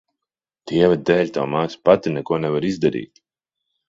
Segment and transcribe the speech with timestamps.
[0.69, 3.23] Dieva dēļ, tava māsa pati neko nevar izdarīt.